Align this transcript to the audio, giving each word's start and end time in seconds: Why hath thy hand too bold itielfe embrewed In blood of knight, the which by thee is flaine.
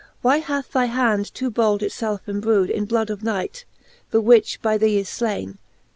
Why 0.23 0.39
hath 0.39 0.71
thy 0.71 0.85
hand 0.85 1.31
too 1.31 1.51
bold 1.51 1.81
itielfe 1.81 2.21
embrewed 2.27 2.71
In 2.71 2.85
blood 2.85 3.11
of 3.11 3.21
knight, 3.21 3.65
the 4.09 4.19
which 4.19 4.59
by 4.59 4.79
thee 4.79 4.97
is 4.97 5.11
flaine. 5.11 5.59